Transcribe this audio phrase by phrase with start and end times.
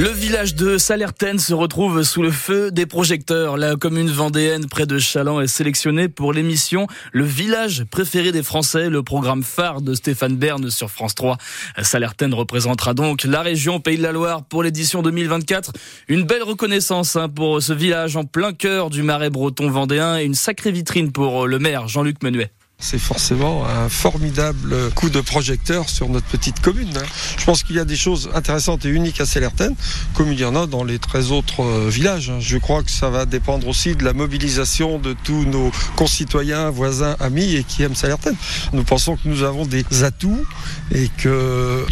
[0.00, 3.58] Le village de Salertaine se retrouve sous le feu des projecteurs.
[3.58, 8.88] La commune vendéenne près de Chaland est sélectionnée pour l'émission Le village préféré des Français,
[8.88, 11.36] le programme phare de Stéphane Bern sur France 3.
[11.82, 15.74] Salertaine représentera donc la région Pays de la Loire pour l'édition 2024.
[16.08, 20.24] Une belle reconnaissance hein, pour ce village en plein cœur du marais breton vendéen et
[20.24, 22.50] une sacrée vitrine pour le maire Jean-Luc Menuet.
[22.82, 26.96] C'est forcément un formidable coup de projecteur sur notre petite commune.
[26.96, 27.04] Hein.
[27.38, 29.74] Je pense qu'il y a des choses intéressantes et uniques à Célertaine,
[30.14, 32.30] comme il y en a dans les 13 autres euh, villages.
[32.30, 32.38] Hein.
[32.40, 37.16] Je crois que ça va dépendre aussi de la mobilisation de tous nos concitoyens, voisins,
[37.20, 38.36] amis et qui aiment Célertaine.
[38.72, 40.46] Nous pensons que nous avons des atouts
[40.90, 41.30] et qu'il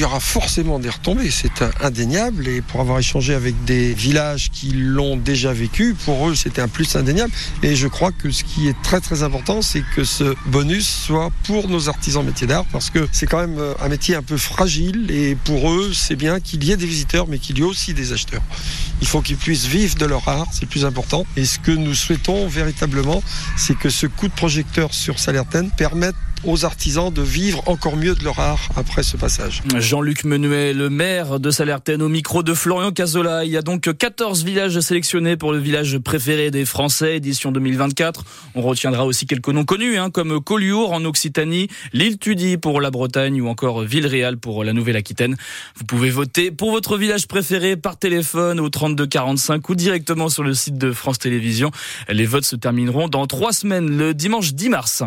[0.00, 1.32] y aura forcément des retombées.
[1.32, 6.36] C'est indéniable et pour avoir échangé avec des villages qui l'ont déjà vécu, pour eux
[6.36, 7.32] c'était un plus indéniable.
[7.64, 11.30] Et je crois que ce qui est très très important, c'est que ce bonus soit
[11.44, 14.36] pour nos artisans métiers d'art parce que c'est quand même euh, un métier un peu
[14.36, 17.64] fragile et pour eux c'est bien qu'il y ait des visiteurs mais qu'il y ait
[17.64, 18.42] aussi des acheteurs.
[19.00, 21.26] Il faut qu'ils puissent vivre de leur art, c'est le plus important.
[21.36, 23.22] Et ce que nous souhaitons véritablement,
[23.56, 28.14] c'est que ce coup de projecteur sur Salertaine permette aux artisans de vivre encore mieux
[28.14, 29.62] de leur art après ce passage.
[29.78, 33.44] Jean-Luc Menuet, le maire de Salertaine, au micro de Florian Cazola.
[33.44, 38.24] Il y a donc 14 villages sélectionnés pour le village préféré des Français, édition 2024.
[38.54, 42.90] On retiendra aussi quelques noms connus, hein, comme Collioure en Occitanie, l'île Tudy pour la
[42.90, 45.36] Bretagne ou encore Villeréal pour la Nouvelle-Aquitaine.
[45.76, 50.54] Vous pouvez voter pour votre village préféré par téléphone au 3245 ou directement sur le
[50.54, 51.70] site de France Télévisions.
[52.08, 55.02] Les votes se termineront dans trois semaines, le dimanche 10 mars.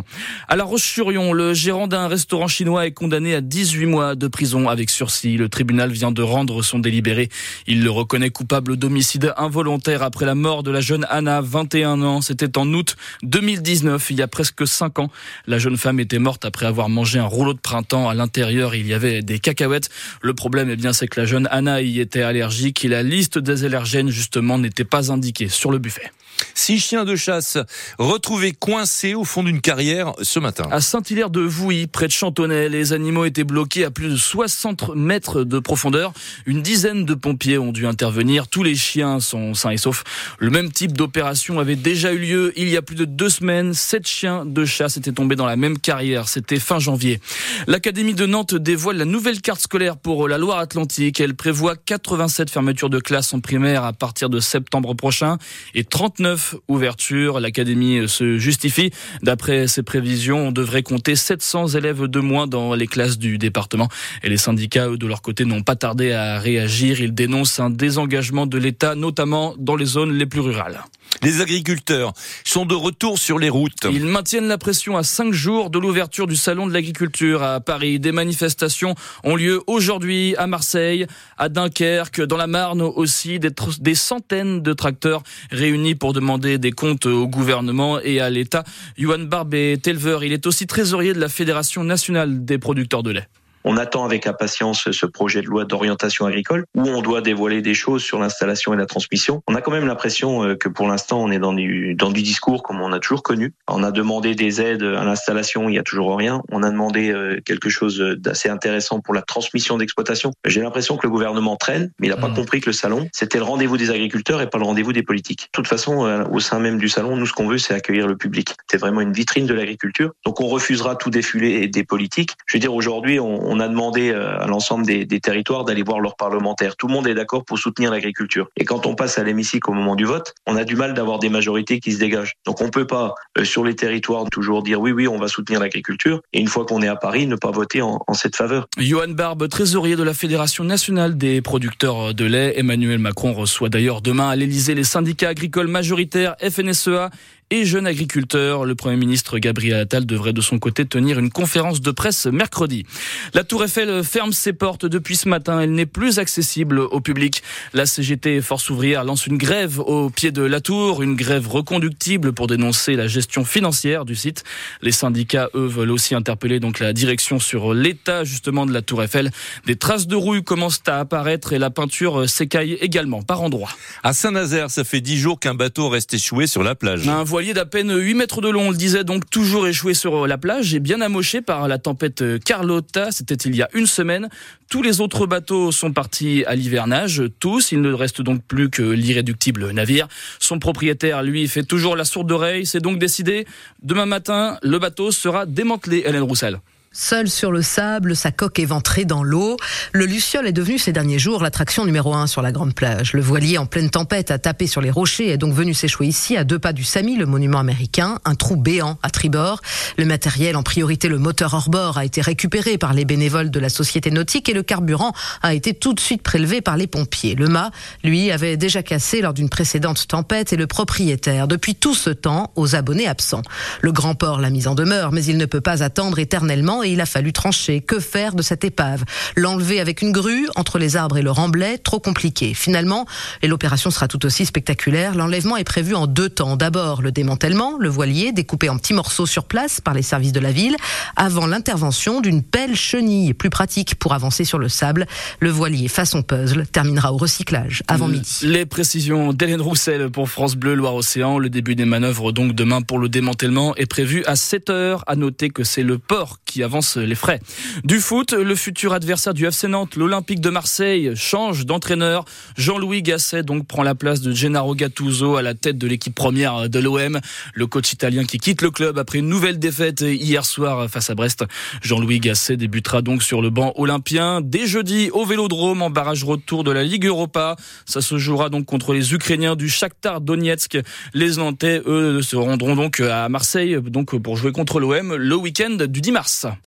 [0.47, 4.69] À La Roche-sur-Yon, le gérant d'un restaurant chinois est condamné à 18 mois de prison
[4.69, 5.35] avec sursis.
[5.35, 7.29] Le tribunal vient de rendre son délibéré.
[7.67, 12.21] Il le reconnaît coupable d'homicide involontaire après la mort de la jeune Anna, 21 ans.
[12.21, 15.11] C'était en août 2019, il y a presque 5 ans.
[15.45, 18.07] La jeune femme était morte après avoir mangé un rouleau de printemps.
[18.07, 19.89] À l'intérieur, il y avait des cacahuètes.
[20.21, 23.37] Le problème, eh bien, c'est que la jeune Anna y était allergique et la liste
[23.37, 26.11] des allergènes, justement, n'était pas indiquée sur le buffet.
[26.53, 27.57] Six chiens de chasse
[27.97, 30.67] retrouvés coincés au fond d'une carrière ce matin.
[30.71, 34.95] À Saint-Hilaire de Vouilly, près de Chantonnay, les animaux étaient bloqués à plus de 60
[34.95, 36.13] mètres de profondeur.
[36.45, 38.47] Une dizaine de pompiers ont dû intervenir.
[38.47, 40.03] Tous les chiens sont sains et saufs.
[40.37, 43.73] Le même type d'opération avait déjà eu lieu il y a plus de deux semaines.
[43.73, 46.27] Sept chiens de chasse étaient tombés dans la même carrière.
[46.27, 47.19] C'était fin janvier.
[47.67, 51.19] L'Académie de Nantes dévoile la nouvelle carte scolaire pour la Loire-Atlantique.
[51.19, 55.37] Elle prévoit 87 fermetures de classes en primaire à partir de septembre prochain
[55.73, 56.28] et 39
[56.67, 57.39] ouvertures.
[57.39, 58.91] L'académie se justifie.
[59.23, 63.87] D'après ses prévisions, on devrait compter 700 élèves de moins dans les classes du département.
[64.23, 66.99] Et les syndicats, eux, de leur côté, n'ont pas tardé à réagir.
[67.01, 70.83] Ils dénoncent un désengagement de l'État, notamment dans les zones les plus rurales.
[71.21, 72.13] Les agriculteurs
[72.45, 73.87] sont de retour sur les routes.
[73.91, 77.99] Ils maintiennent la pression à cinq jours de l'ouverture du salon de l'agriculture à Paris.
[77.99, 81.07] Des manifestations ont lieu aujourd'hui à Marseille,
[81.37, 83.39] à Dunkerque, dans la Marne aussi.
[83.39, 83.49] Des,
[83.81, 88.63] des centaines de tracteurs réunis pour demander des comptes au gouvernement et à l'État.
[88.97, 90.23] Johan Barbe est éleveur.
[90.23, 93.27] Il est aussi trésorier de la Fédération nationale des producteurs de lait.
[93.65, 97.73] On attend avec impatience ce projet de loi d'orientation agricole où on doit dévoiler des
[97.73, 99.41] choses sur l'installation et la transmission.
[99.47, 102.21] On a quand même l'impression euh, que pour l'instant on est dans du, dans du
[102.21, 103.53] discours comme on a toujours connu.
[103.67, 106.41] On a demandé des aides à l'installation, il y a toujours rien.
[106.51, 110.31] On a demandé euh, quelque chose d'assez intéressant pour la transmission d'exploitation.
[110.45, 112.35] J'ai l'impression que le gouvernement traîne, mais il n'a pas mmh.
[112.35, 115.43] compris que le salon, c'était le rendez-vous des agriculteurs et pas le rendez-vous des politiques.
[115.43, 118.07] De toute façon, euh, au sein même du salon, nous ce qu'on veut, c'est accueillir
[118.07, 118.55] le public.
[118.69, 120.11] C'est vraiment une vitrine de l'agriculture.
[120.25, 122.31] Donc on refusera tout défilé des politiques.
[122.45, 125.99] Je veux dire, aujourd'hui, on, on a demandé euh, à l'ensemble des, territoires d'aller voir
[125.99, 126.75] leurs parlementaires.
[126.75, 128.47] Tout le monde est d'accord pour soutenir l'agriculture.
[128.57, 131.19] Et quand on passe à l'hémicycle au moment du vote, on a du mal d'avoir
[131.19, 132.33] des majorités qui se dégagent.
[132.45, 135.59] Donc on peut pas euh, sur les territoires toujours dire oui oui on va soutenir
[135.59, 138.67] l'agriculture et une fois qu'on est à Paris ne pas voter en, en cette faveur.
[138.77, 144.01] Johan Barbe, trésorier de la Fédération nationale des producteurs de lait, Emmanuel Macron reçoit d'ailleurs
[144.01, 147.09] demain à l'Elysée les syndicats agricoles majoritaires FNSEA
[147.51, 148.65] et jeunes agriculteurs.
[148.65, 152.85] Le Premier ministre Gabriel Attal devrait de son côté tenir une conférence de presse mercredi.
[153.33, 155.59] La Tour Eiffel ferme ses portes depuis ce matin.
[155.59, 157.41] Elle n'est plus accessible au public.
[157.73, 162.33] La CGT Force ouvrière lance une grève au pied de la Tour, une grève reconductible
[162.33, 164.43] pour dénoncer la gestion financière du site.
[164.81, 169.03] Les syndicats, eux, veulent aussi interpeller donc la direction sur l'état justement de la Tour
[169.03, 169.31] Eiffel.
[169.65, 173.71] Des traces de rouille commencent à apparaître et la peinture s'écaille également par endroits.
[174.03, 177.05] À Saint-Nazaire, ça fait dix jours qu'un bateau reste échoué sur la plage
[177.39, 180.37] voilier d'à peine 8 mètres de long, on le disait, donc toujours échoué sur la
[180.37, 183.13] plage et bien amoché par la tempête Carlotta.
[183.13, 184.27] C'était il y a une semaine.
[184.69, 187.71] Tous les autres bateaux sont partis à l'hivernage, tous.
[187.71, 190.09] Il ne reste donc plus que l'irréductible navire.
[190.39, 192.65] Son propriétaire, lui, fait toujours la sourde oreille.
[192.65, 193.47] C'est donc décidé.
[193.83, 196.59] Demain matin, le bateau sera démantelé, Hélène Roussel.
[196.91, 199.57] Seul sur le sable, sa coque éventrée dans l'eau,
[199.91, 203.13] le Luciole est devenu ces derniers jours l'attraction numéro un sur la grande plage.
[203.13, 206.07] Le voilier en pleine tempête a tapé sur les rochers et est donc venu s'échouer
[206.07, 209.61] ici à deux pas du Sami, le monument américain, un trou béant à tribord.
[209.99, 213.69] Le matériel, en priorité le moteur hors-bord, a été récupéré par les bénévoles de la
[213.69, 215.13] société nautique et le carburant
[215.43, 217.35] a été tout de suite prélevé par les pompiers.
[217.35, 217.69] Le mât,
[218.03, 222.51] lui, avait déjà cassé lors d'une précédente tempête et le propriétaire, depuis tout ce temps,
[222.55, 223.43] aux abonnés absents.
[223.81, 226.89] Le grand port l'a mis en demeure, mais il ne peut pas attendre éternellement et
[226.89, 227.81] il a fallu trancher.
[227.81, 229.03] Que faire de cette épave?
[229.35, 231.77] L'enlever avec une grue entre les arbres et le remblai?
[231.77, 232.53] Trop compliqué.
[232.53, 233.05] Finalement,
[233.41, 236.55] et l'opération sera tout aussi spectaculaire, l'enlèvement est prévu en deux temps.
[236.55, 240.39] D'abord, le démantèlement, le voilier découpé en petits morceaux sur place par les services de
[240.39, 240.75] la ville,
[241.15, 245.05] avant l'intervention d'une pelle chenille, plus pratique pour avancer sur le sable.
[245.39, 248.39] Le voilier façon puzzle terminera au recyclage avant midi.
[248.43, 251.39] Les précisions d'Hélène Roussel pour France Bleu Loire-Océan.
[251.39, 255.03] Le début des manœuvres donc demain pour le démantèlement est prévu à 7 heures.
[255.07, 257.39] À noter que c'est le port qui a avance les frais.
[257.83, 262.25] Du foot, le futur adversaire du FC Nantes, l'Olympique de Marseille, change d'entraîneur.
[262.57, 266.69] Jean-Louis Gasset donc prend la place de Gennaro Gattuso à la tête de l'équipe première
[266.69, 267.19] de l'OM.
[267.55, 271.15] Le coach italien qui quitte le club après une nouvelle défaite hier soir face à
[271.15, 271.43] Brest.
[271.81, 276.63] Jean-Louis Gasset débutera donc sur le banc olympien dès jeudi au Vélodrome en barrage retour
[276.63, 277.55] de la Ligue Europa.
[277.87, 280.77] Ça se jouera donc contre les Ukrainiens du Shakhtar Donetsk.
[281.15, 285.77] Les Nantais, eux, se rendront donc à Marseille donc pour jouer contre l'OM le week-end
[285.87, 286.45] du 10 mars.